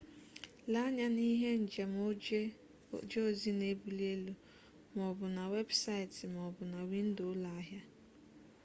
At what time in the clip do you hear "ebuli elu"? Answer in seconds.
3.73-4.33